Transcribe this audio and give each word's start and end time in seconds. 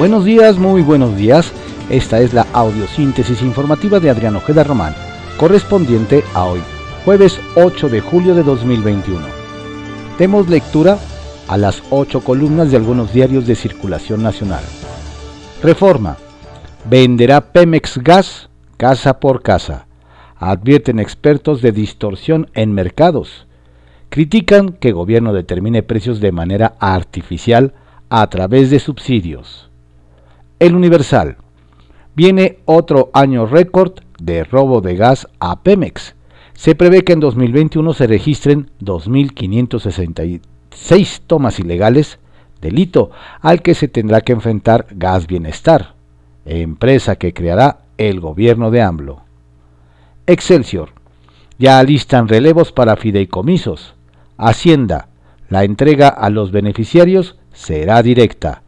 Buenos 0.00 0.24
días, 0.24 0.56
muy 0.56 0.80
buenos 0.80 1.14
días. 1.14 1.52
Esta 1.90 2.20
es 2.20 2.32
la 2.32 2.46
audiosíntesis 2.54 3.42
informativa 3.42 4.00
de 4.00 4.08
Adrián 4.08 4.34
Ojeda 4.34 4.64
Román, 4.64 4.94
correspondiente 5.36 6.24
a 6.32 6.46
hoy, 6.46 6.60
jueves 7.04 7.38
8 7.54 7.90
de 7.90 8.00
julio 8.00 8.34
de 8.34 8.42
2021. 8.42 9.20
Demos 10.18 10.48
lectura 10.48 10.96
a 11.48 11.58
las 11.58 11.82
ocho 11.90 12.22
columnas 12.22 12.70
de 12.70 12.78
algunos 12.78 13.12
diarios 13.12 13.46
de 13.46 13.54
circulación 13.54 14.22
nacional. 14.22 14.64
Reforma. 15.62 16.16
Venderá 16.88 17.52
Pemex 17.52 17.98
Gas 17.98 18.48
casa 18.78 19.20
por 19.20 19.42
casa. 19.42 19.86
Advierten 20.38 20.98
expertos 20.98 21.60
de 21.60 21.72
distorsión 21.72 22.50
en 22.54 22.72
mercados. 22.72 23.46
Critican 24.08 24.70
que 24.70 24.92
gobierno 24.92 25.34
determine 25.34 25.82
precios 25.82 26.20
de 26.20 26.32
manera 26.32 26.72
artificial 26.80 27.74
a 28.08 28.26
través 28.30 28.70
de 28.70 28.80
subsidios. 28.80 29.69
El 30.60 30.76
Universal. 30.76 31.38
Viene 32.14 32.58
otro 32.66 33.10
año 33.14 33.46
récord 33.46 33.94
de 34.20 34.44
robo 34.44 34.82
de 34.82 34.94
gas 34.94 35.26
a 35.40 35.62
Pemex. 35.62 36.14
Se 36.52 36.74
prevé 36.74 37.02
que 37.02 37.14
en 37.14 37.20
2021 37.20 37.94
se 37.94 38.06
registren 38.06 38.70
2.566 38.82 41.20
tomas 41.26 41.58
ilegales, 41.58 42.18
delito 42.60 43.10
al 43.40 43.62
que 43.62 43.74
se 43.74 43.88
tendrá 43.88 44.20
que 44.20 44.32
enfrentar 44.32 44.86
Gas 44.90 45.26
Bienestar, 45.26 45.94
empresa 46.44 47.16
que 47.16 47.32
creará 47.32 47.78
el 47.96 48.20
gobierno 48.20 48.70
de 48.70 48.82
AMLO. 48.82 49.22
Excelsior. 50.26 50.90
Ya 51.58 51.78
alistan 51.78 52.28
relevos 52.28 52.70
para 52.70 52.96
fideicomisos. 52.96 53.94
Hacienda. 54.36 55.08
La 55.48 55.64
entrega 55.64 56.08
a 56.08 56.28
los 56.28 56.52
beneficiarios 56.52 57.38
será 57.50 58.02
directa 58.02 58.60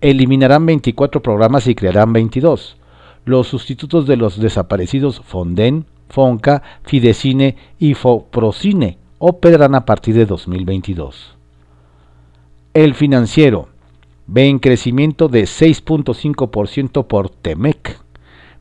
eliminarán 0.00 0.66
24 0.66 1.22
programas 1.22 1.66
y 1.66 1.74
crearán 1.74 2.12
22. 2.12 2.76
Los 3.24 3.48
sustitutos 3.48 4.06
de 4.06 4.16
los 4.16 4.40
desaparecidos 4.40 5.20
Fonden, 5.20 5.86
Fonca, 6.08 6.62
Fidecine 6.84 7.56
y 7.78 7.94
Foprocine 7.94 8.98
operarán 9.18 9.74
a 9.74 9.84
partir 9.84 10.14
de 10.14 10.26
2022. 10.26 11.36
El 12.74 12.94
financiero 12.94 13.68
ve 14.26 14.48
en 14.48 14.58
crecimiento 14.58 15.28
de 15.28 15.44
6.5% 15.44 17.06
por 17.06 17.30
Temec. 17.30 17.98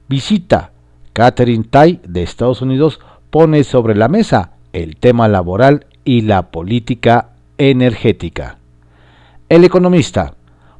Visita. 0.07 0.71
Catherine 1.13 1.63
Tai 1.69 2.01
de 2.05 2.23
Estados 2.23 2.61
Unidos 2.61 2.99
pone 3.29 3.63
sobre 3.63 3.95
la 3.95 4.09
mesa 4.09 4.51
el 4.73 4.97
tema 4.97 5.29
laboral 5.29 5.85
y 6.03 6.21
la 6.21 6.51
política 6.51 7.29
energética. 7.57 8.57
El 9.47 9.63
economista 9.63 10.34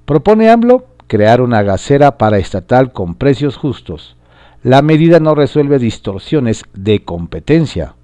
Propone 0.06 0.52
AMLO 0.52 0.86
crear 1.08 1.42
una 1.42 1.64
gasera 1.64 2.20
para 2.20 2.38
estatal 2.38 2.92
con 2.92 3.16
precios 3.16 3.58
justos. 3.58 4.16
La 4.62 4.84
medida 4.84 5.20
no 5.20 5.34
resuelve 5.34 5.80
distorsiones 5.80 6.64
de 6.74 7.04
competencia. 7.04 7.96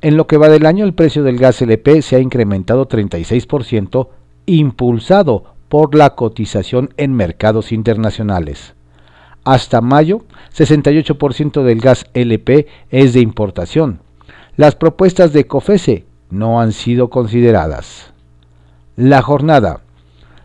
En 0.00 0.16
lo 0.16 0.26
que 0.26 0.36
va 0.36 0.48
del 0.48 0.66
año 0.66 0.84
el 0.84 0.94
precio 0.94 1.22
del 1.22 1.38
gas 1.38 1.62
LP 1.62 2.02
se 2.02 2.16
ha 2.16 2.18
incrementado 2.18 2.88
36%, 2.88 4.08
impulsado 4.46 5.44
por 5.68 5.94
la 5.94 6.16
cotización 6.16 6.90
en 6.96 7.14
mercados 7.14 7.70
internacionales. 7.70 8.74
Hasta 9.44 9.80
mayo, 9.80 10.22
68% 10.56 11.62
del 11.62 11.80
gas 11.80 12.06
LP 12.14 12.66
es 12.90 13.12
de 13.12 13.20
importación. 13.20 14.00
Las 14.56 14.74
propuestas 14.74 15.32
de 15.32 15.46
COFESE 15.46 16.04
no 16.30 16.60
han 16.60 16.72
sido 16.72 17.10
consideradas. 17.10 18.12
La 18.96 19.22
jornada. 19.22 19.80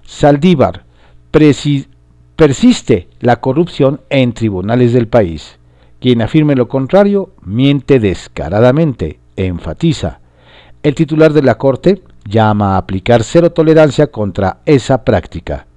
Saldívar, 0.04 0.84
persiste 1.32 3.08
la 3.20 3.38
corrupción 3.38 4.02
en 4.10 4.34
tribunales 4.34 4.94
del 4.94 5.08
país. 5.08 5.60
Quien 6.00 6.22
afirme 6.22 6.56
lo 6.56 6.68
contrario 6.68 7.32
miente 7.42 8.00
descaradamente, 8.00 9.20
enfatiza. 9.36 10.22
El 10.82 10.96
titular 10.96 11.34
de 11.34 11.44
la 11.44 11.58
Corte 11.58 12.02
llama 12.26 12.76
a 12.76 12.78
aplicar 12.78 13.24
cero 13.24 13.52
tolerancia 13.52 14.08
contra 14.08 14.60
esa 14.66 15.04
práctica. 15.04 15.68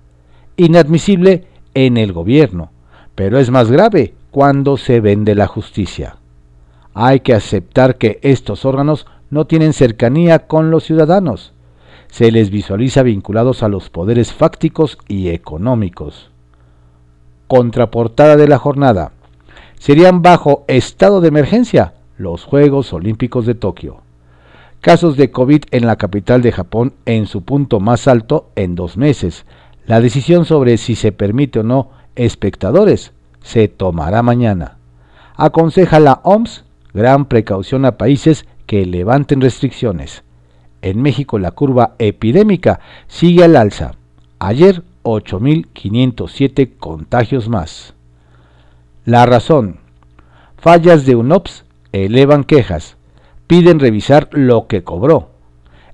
Inadmisible 0.56 1.46
en 1.74 1.96
el 1.96 2.12
gobierno, 2.12 2.70
pero 3.14 3.38
es 3.38 3.50
más 3.50 3.70
grave 3.70 4.14
cuando 4.30 4.76
se 4.76 5.00
vende 5.00 5.34
la 5.34 5.46
justicia. 5.46 6.16
Hay 6.94 7.20
que 7.20 7.34
aceptar 7.34 7.96
que 7.96 8.20
estos 8.22 8.64
órganos 8.64 9.06
no 9.30 9.46
tienen 9.46 9.72
cercanía 9.72 10.46
con 10.46 10.70
los 10.70 10.84
ciudadanos 10.84 11.52
se 12.12 12.30
les 12.30 12.50
visualiza 12.50 13.02
vinculados 13.02 13.62
a 13.62 13.68
los 13.68 13.88
poderes 13.88 14.34
fácticos 14.34 14.98
y 15.08 15.30
económicos. 15.30 16.30
Contraportada 17.48 18.36
de 18.36 18.46
la 18.46 18.58
jornada. 18.58 19.12
Serían 19.78 20.20
bajo 20.20 20.66
estado 20.68 21.22
de 21.22 21.28
emergencia 21.28 21.94
los 22.18 22.44
Juegos 22.44 22.92
Olímpicos 22.92 23.46
de 23.46 23.54
Tokio. 23.54 24.02
Casos 24.82 25.16
de 25.16 25.30
COVID 25.30 25.62
en 25.70 25.86
la 25.86 25.96
capital 25.96 26.42
de 26.42 26.52
Japón 26.52 26.92
en 27.06 27.24
su 27.24 27.44
punto 27.44 27.80
más 27.80 28.06
alto 28.06 28.50
en 28.56 28.74
dos 28.74 28.98
meses. 28.98 29.46
La 29.86 30.02
decisión 30.02 30.44
sobre 30.44 30.76
si 30.76 30.96
se 30.96 31.12
permite 31.12 31.60
o 31.60 31.62
no 31.62 31.92
espectadores 32.14 33.12
se 33.40 33.68
tomará 33.68 34.22
mañana. 34.22 34.76
Aconseja 35.34 35.98
la 35.98 36.20
OMS 36.24 36.66
gran 36.92 37.24
precaución 37.24 37.86
a 37.86 37.96
países 37.96 38.44
que 38.66 38.84
levanten 38.84 39.40
restricciones. 39.40 40.24
En 40.82 41.00
México 41.00 41.38
la 41.38 41.52
curva 41.52 41.94
epidémica 41.98 42.80
sigue 43.06 43.44
al 43.44 43.56
alza. 43.56 43.92
Ayer 44.38 44.82
8.507 45.04 46.76
contagios 46.78 47.48
más. 47.48 47.94
La 49.04 49.26
razón. 49.26 49.78
Fallas 50.58 51.06
de 51.06 51.16
UNOPS 51.16 51.64
elevan 51.92 52.44
quejas. 52.44 52.96
Piden 53.46 53.80
revisar 53.80 54.28
lo 54.32 54.66
que 54.66 54.82
cobró. 54.82 55.30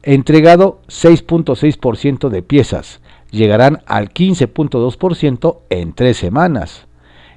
Entregado 0.02 0.80
6.6% 0.88 2.28
de 2.28 2.42
piezas. 2.42 3.00
Llegarán 3.30 3.82
al 3.86 4.10
15.2% 4.10 5.58
en 5.70 5.92
tres 5.92 6.16
semanas. 6.16 6.86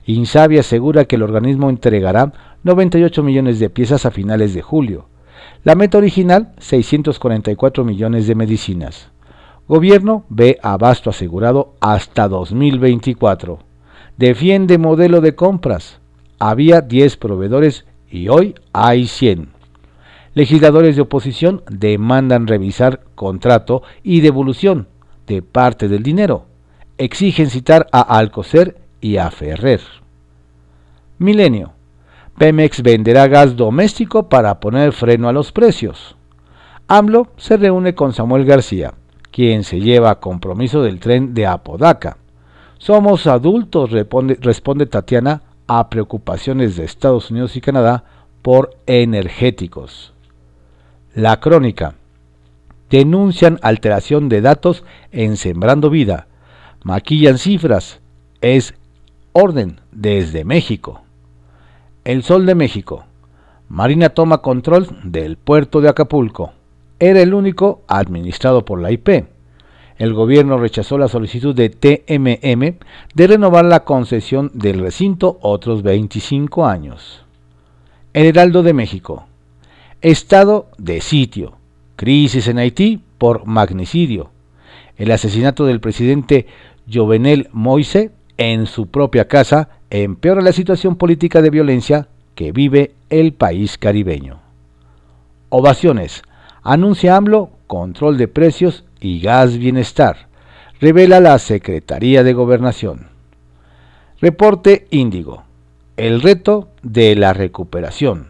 Insabi 0.06 0.58
asegura 0.58 1.06
que 1.06 1.16
el 1.16 1.24
organismo 1.24 1.70
entregará 1.70 2.34
98 2.64 3.24
millones 3.24 3.60
de 3.60 3.70
piezas 3.70 4.06
a 4.06 4.12
finales 4.12 4.54
de 4.54 4.62
julio. 4.62 5.11
La 5.64 5.76
meta 5.76 5.98
original, 5.98 6.54
644 6.58 7.84
millones 7.84 8.28
de 8.28 8.36
medicinas. 8.36 9.12
Gobierno 9.68 10.26
ve 10.30 10.60
abasto 10.62 11.10
asegurado 11.10 11.76
hasta 11.80 12.28
2024. 12.28 13.60
Defiende 14.18 14.78
modelo 14.78 15.22
de 15.22 15.36
compras. 15.36 16.00
Había 16.40 16.82
10 16.82 17.18
proveedores 17.18 17.86
y 18.10 18.28
hoy 18.28 18.56
hay 18.74 19.08
100. 19.08 19.50
Legisladores 20.34 20.96
de 20.96 21.02
oposición 21.02 21.64
demandan 21.70 22.48
revisar 22.48 23.02
contrato 23.16 23.84
y 24.04 24.22
devolución 24.22 24.88
de 25.28 25.42
parte 25.42 25.88
del 25.88 26.04
dinero. 26.04 26.46
Exigen 26.98 27.50
citar 27.50 27.88
a 27.92 28.02
Alcocer 28.02 28.78
y 29.00 29.18
a 29.18 29.30
Ferrer. 29.32 29.82
Milenio. 31.18 31.74
Pemex 32.38 32.82
venderá 32.82 33.28
gas 33.28 33.56
doméstico 33.56 34.30
para 34.30 34.60
poner 34.60 34.94
freno 34.94 35.30
a 35.30 35.34
los 35.34 35.52
precios. 35.52 36.16
AMLO 36.88 37.28
se 37.38 37.58
reúne 37.58 37.96
con 37.96 38.14
Samuel 38.14 38.46
García, 38.46 38.94
quien 39.32 39.64
se 39.64 39.80
lleva 39.80 40.20
compromiso 40.20 40.82
del 40.82 41.00
tren 41.00 41.34
de 41.34 41.46
Apodaca. 41.46 42.18
Somos 42.78 43.28
adultos, 43.28 43.92
responde, 43.92 44.38
responde 44.42 44.88
Tatiana 44.88 45.44
a 45.68 45.90
preocupaciones 45.90 46.76
de 46.76 46.84
Estados 46.84 47.32
Unidos 47.32 47.56
y 47.56 47.62
Canadá 47.62 48.04
por 48.42 48.76
energéticos. 48.88 50.14
La 51.14 51.40
crónica. 51.40 51.96
Denuncian 52.90 53.60
alteración 53.62 54.28
de 54.28 54.42
datos 54.42 54.84
en 55.12 55.38
Sembrando 55.38 55.90
Vida. 55.90 56.28
Maquillan 56.84 57.38
cifras. 57.38 58.02
Es 58.42 58.74
orden 59.32 59.80
desde 59.92 60.44
México. 60.44 61.04
El 62.04 62.24
Sol 62.24 62.48
de 62.48 62.56
México. 62.56 63.06
Marina 63.70 64.10
toma 64.10 64.40
control 64.40 64.88
del 65.04 65.38
puerto 65.38 65.82
de 65.82 65.90
Acapulco. 65.90 66.52
Era 66.98 67.22
el 67.22 67.36
único 67.36 67.84
administrado 67.88 68.66
por 68.66 68.82
la 68.82 68.92
IP. 68.92 69.28
El 70.00 70.16
gobierno 70.16 70.58
rechazó 70.58 70.98
la 70.98 71.08
solicitud 71.08 71.54
de 71.54 71.70
TMM 71.70 72.80
de 73.14 73.28
renovar 73.28 73.66
la 73.66 73.82
concesión 73.84 74.50
del 74.56 74.80
recinto 74.80 75.38
otros 75.44 75.84
25 75.84 76.66
años. 76.66 77.24
El 78.14 78.26
Heraldo 78.26 78.64
de 78.64 78.74
México. 78.74 79.28
Estado 80.02 80.70
de 80.80 81.02
sitio. 81.02 81.54
Crisis 81.98 82.48
en 82.48 82.58
Haití 82.58 83.04
por 83.20 83.46
magnicidio. 83.46 84.32
El 84.98 85.12
asesinato 85.12 85.68
del 85.68 85.80
presidente 85.80 86.48
Jovenel 86.92 87.48
Moise 87.52 88.10
en 88.38 88.66
su 88.66 88.88
propia 88.88 89.28
casa 89.28 89.70
empeora 89.90 90.42
la 90.42 90.54
situación 90.54 90.96
política 90.96 91.42
de 91.42 91.50
violencia 91.50 92.08
que 92.36 92.52
vive 92.52 92.96
el 93.10 93.34
país 93.34 93.78
caribeño. 93.78 94.40
Ovaciones. 95.50 96.24
Anuncia 96.64 97.16
AMLO 97.16 97.52
control 97.68 98.18
de 98.18 98.28
precios 98.28 98.84
y 99.00 99.22
gas 99.22 99.58
bienestar. 99.58 100.28
Revela 100.80 101.20
la 101.20 101.40
Secretaría 101.40 102.24
de 102.24 102.34
Gobernación. 102.34 103.08
Reporte 104.20 104.88
Índigo. 104.92 105.44
El 105.98 106.22
reto 106.22 106.70
de 106.84 107.16
la 107.16 107.34
recuperación. 107.34 108.28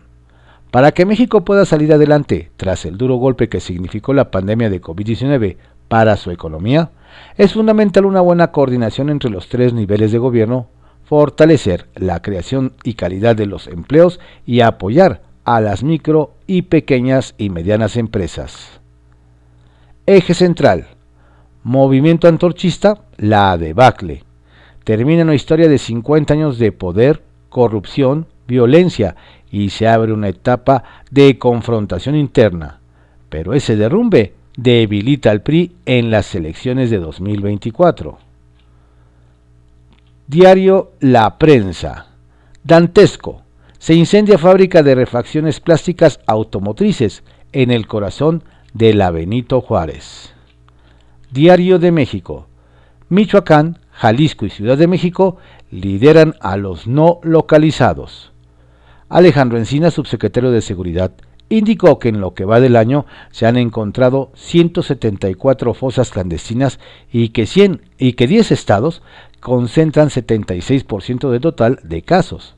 Para 0.71 0.91
que 0.91 1.05
México 1.05 1.43
pueda 1.43 1.65
salir 1.65 1.91
adelante 1.91 2.51
tras 2.55 2.85
el 2.85 2.97
duro 2.97 3.15
golpe 3.15 3.49
que 3.49 3.59
significó 3.59 4.13
la 4.13 4.31
pandemia 4.31 4.69
de 4.69 4.81
COVID-19 4.81 5.57
para 5.87 6.17
su 6.17 6.31
economía, 6.31 6.91
es 7.37 7.53
fundamental 7.53 8.05
una 8.05 8.21
buena 8.21 8.51
coordinación 8.51 9.09
entre 9.09 9.29
los 9.29 9.49
tres 9.49 9.73
niveles 9.73 10.11
de 10.11 10.17
gobierno, 10.17 10.67
fortalecer 11.03 11.87
la 11.95 12.21
creación 12.21 12.73
y 12.83 12.93
calidad 12.93 13.35
de 13.35 13.45
los 13.45 13.67
empleos 13.67 14.19
y 14.45 14.61
apoyar 14.61 15.21
a 15.43 15.59
las 15.59 15.83
micro 15.83 16.35
y 16.47 16.63
pequeñas 16.63 17.35
y 17.37 17.49
medianas 17.49 17.97
empresas. 17.97 18.79
Eje 20.05 20.33
central. 20.33 20.87
Movimiento 21.63 22.27
antorchista, 22.27 23.03
la 23.17 23.57
debacle. 23.57 24.23
Termina 24.83 25.23
una 25.23 25.35
historia 25.35 25.67
de 25.67 25.77
50 25.77 26.33
años 26.33 26.57
de 26.57 26.71
poder, 26.71 27.23
corrupción, 27.49 28.27
violencia 28.47 29.15
y 29.51 29.69
se 29.69 29.87
abre 29.87 30.13
una 30.13 30.29
etapa 30.29 30.83
de 31.11 31.37
confrontación 31.37 32.15
interna. 32.15 32.79
Pero 33.29 33.53
ese 33.53 33.75
derrumbe 33.75 34.33
debilita 34.57 35.31
al 35.31 35.41
PRI 35.41 35.75
en 35.85 36.11
las 36.11 36.33
elecciones 36.35 36.89
de 36.89 36.97
2024. 36.97 38.17
Diario 40.27 40.91
La 40.99 41.37
Prensa. 41.37 42.07
Dantesco. 42.63 43.41
Se 43.79 43.95
incendia 43.95 44.37
fábrica 44.37 44.83
de 44.83 44.95
refacciones 44.95 45.59
plásticas 45.59 46.19
automotrices 46.27 47.23
en 47.51 47.71
el 47.71 47.87
corazón 47.87 48.43
de 48.73 48.93
la 48.93 49.11
Benito 49.11 49.61
Juárez. 49.61 50.33
Diario 51.31 51.79
de 51.79 51.91
México. 51.91 52.47
Michoacán, 53.09 53.79
Jalisco 53.91 54.45
y 54.45 54.49
Ciudad 54.49 54.77
de 54.77 54.87
México 54.87 55.37
lideran 55.69 56.35
a 56.39 56.57
los 56.57 56.87
no 56.87 57.19
localizados. 57.23 58.31
Alejandro 59.09 59.57
Encina, 59.57 59.91
subsecretario 59.91 60.51
de 60.51 60.61
Seguridad, 60.61 61.11
indicó 61.51 61.99
que 61.99 62.09
en 62.09 62.21
lo 62.21 62.33
que 62.33 62.45
va 62.45 62.59
del 62.59 62.75
año 62.75 63.05
se 63.31 63.45
han 63.45 63.57
encontrado 63.57 64.31
174 64.35 65.73
fosas 65.73 66.09
clandestinas 66.09 66.79
y 67.11 67.29
que, 67.29 67.45
100, 67.45 67.81
y 67.97 68.13
que 68.13 68.27
10 68.27 68.51
estados 68.51 69.01
concentran 69.39 70.09
76% 70.09 71.29
del 71.29 71.41
total 71.41 71.79
de 71.83 72.01
casos. 72.01 72.55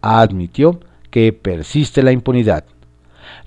Admitió 0.00 0.80
que 1.10 1.32
persiste 1.32 2.02
la 2.02 2.12
impunidad. 2.12 2.64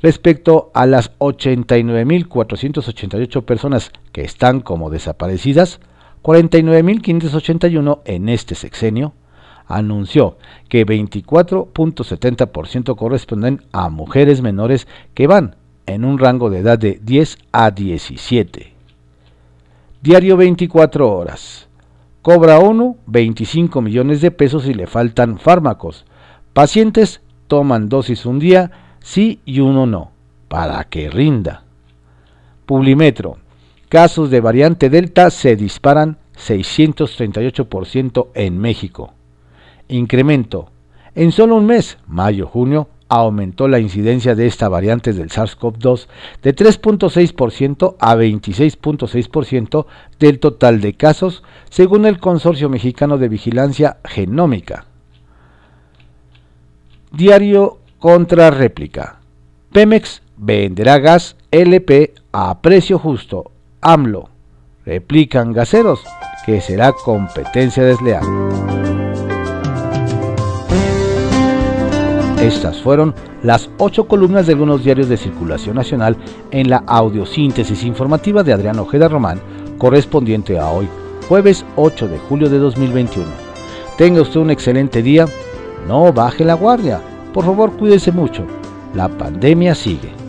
Respecto 0.02 0.72
a 0.74 0.86
las 0.86 1.18
89.488 1.20 3.44
personas 3.44 3.92
que 4.12 4.22
están 4.22 4.62
como 4.62 4.90
desaparecidas, 4.90 5.80
49.581 6.24 8.02
en 8.06 8.30
este 8.30 8.56
sexenio, 8.56 9.14
anunció 9.68 10.38
que 10.70 10.86
24.70% 10.86 12.96
corresponden 12.96 13.64
a 13.72 13.90
mujeres 13.90 14.42
menores 14.42 14.88
que 15.14 15.28
van 15.28 15.56
en 15.86 16.06
un 16.06 16.18
rango 16.20 16.50
de 16.50 16.60
edad 16.60 16.80
de 16.80 17.02
10 17.04 17.38
a 17.52 17.72
17. 17.72 18.74
Diario 20.02 20.38
24 20.38 21.12
horas. 21.12 21.68
Cobra 22.22 22.60
ONU 22.60 22.98
25 23.06 23.82
millones 23.82 24.22
de 24.22 24.32
pesos 24.32 24.66
y 24.68 24.74
le 24.74 24.88
faltan 24.88 25.38
fármacos. 25.38 26.06
Pacientes 26.54 27.20
toman 27.48 27.90
dosis 27.90 28.26
un 28.26 28.40
día, 28.40 28.72
sí 29.00 29.42
y 29.46 29.60
uno 29.60 29.86
no, 29.86 30.12
para 30.48 30.84
que 30.86 31.10
rinda. 31.10 31.64
Publimetro. 32.66 33.38
Casos 33.90 34.32
de 34.32 34.42
variante 34.42 34.90
Delta 34.90 35.30
se 35.30 35.56
disparan 35.56 36.18
638% 36.36 38.30
en 38.34 38.58
México. 38.58 39.14
Incremento. 39.88 40.70
En 41.14 41.32
solo 41.32 41.56
un 41.56 41.66
mes, 41.66 41.98
mayo-junio, 42.08 42.90
aumentó 43.08 43.68
la 43.68 43.80
incidencia 43.80 44.36
de 44.36 44.48
esta 44.48 44.68
variante 44.68 45.14
del 45.14 45.30
SARS-CoV-2 45.30 46.08
de 46.42 46.56
3.6% 46.56 47.96
a 48.00 48.16
26.6% 48.16 49.86
del 50.20 50.40
total 50.40 50.82
de 50.82 50.94
casos, 50.94 51.44
según 51.70 52.06
el 52.06 52.20
Consorcio 52.20 52.70
Mexicano 52.70 53.18
de 53.18 53.30
Vigilancia 53.30 53.98
Genómica. 54.04 54.86
Diario 57.12 57.80
contra 58.00 58.52
réplica. 58.52 59.20
Pemex 59.72 60.22
venderá 60.38 61.00
gas 61.00 61.36
LP 61.52 62.14
a 62.32 62.62
precio 62.62 63.00
justo. 63.00 63.52
AMLO. 63.82 64.30
Replican 64.86 65.54
gaseros 65.54 66.04
que 66.46 66.62
será 66.62 66.92
competencia 66.92 67.84
desleal. 67.84 68.65
Estas 72.46 72.80
fueron 72.80 73.16
las 73.42 73.72
ocho 73.80 74.08
columnas 74.08 74.46
de 74.46 74.54
algunos 74.54 74.84
diarios 74.84 75.10
de 75.10 75.18
circulación 75.18 75.76
nacional 75.76 76.16
en 76.52 76.70
la 76.70 76.84
audiosíntesis 76.86 77.84
informativa 77.84 78.44
de 78.44 78.54
Adrián 78.54 78.78
Ojeda 78.78 79.08
Román, 79.08 79.42
correspondiente 79.80 80.60
a 80.60 80.70
hoy, 80.70 80.88
jueves 81.28 81.66
8 81.76 82.08
de 82.08 82.20
julio 82.20 82.48
de 82.48 82.60
2021. 82.60 83.26
Tenga 83.98 84.22
usted 84.22 84.40
un 84.40 84.52
excelente 84.52 85.02
día, 85.02 85.26
no 85.88 86.14
baje 86.14 86.46
la 86.46 86.54
guardia, 86.54 87.02
por 87.34 87.46
favor 87.46 87.72
cuídese 87.72 88.12
mucho, 88.12 88.44
la 88.94 89.10
pandemia 89.10 89.74
sigue. 89.74 90.25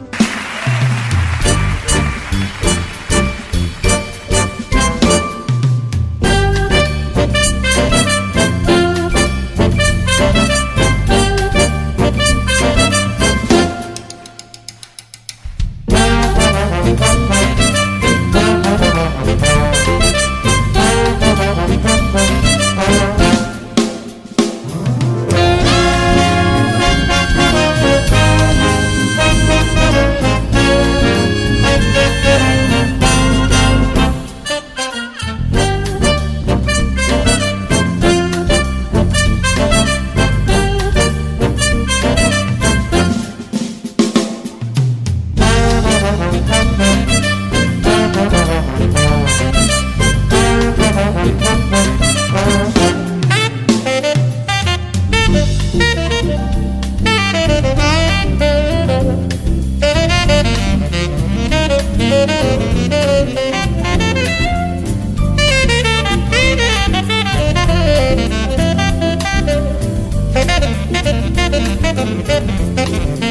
Música 72.27 73.26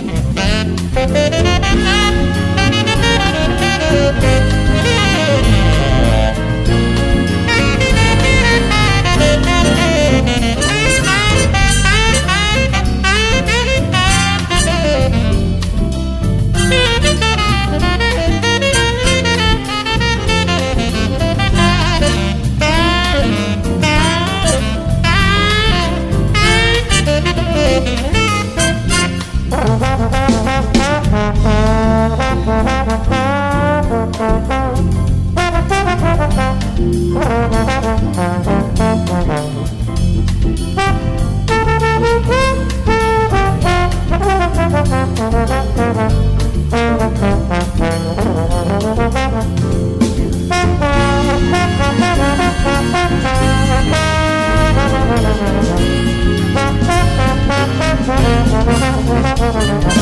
Thank 59.45 59.94